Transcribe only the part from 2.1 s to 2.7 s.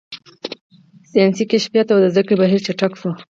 زده کړې بهیر